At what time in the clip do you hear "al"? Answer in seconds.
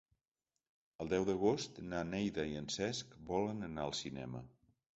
3.87-3.97